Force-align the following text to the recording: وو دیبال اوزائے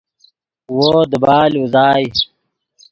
وو 0.77 0.91
دیبال 1.11 1.51
اوزائے 1.57 2.05